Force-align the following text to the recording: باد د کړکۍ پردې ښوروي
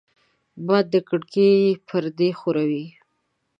باد 0.65 0.85
د 0.93 0.95
کړکۍ 1.09 1.55
پردې 1.87 2.29
ښوروي 2.39 2.85